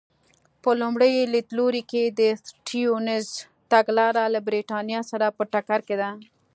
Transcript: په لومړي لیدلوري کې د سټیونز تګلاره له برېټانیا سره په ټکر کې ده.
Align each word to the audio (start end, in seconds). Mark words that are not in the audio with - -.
په 0.61 0.69
لومړي 0.81 1.11
لیدلوري 1.33 1.83
کې 1.91 2.03
د 2.19 2.21
سټیونز 2.47 3.27
تګلاره 3.71 4.23
له 4.33 4.39
برېټانیا 4.47 5.01
سره 5.11 5.25
په 5.37 5.43
ټکر 5.53 5.79
کې 5.87 5.95
ده. 6.01 6.09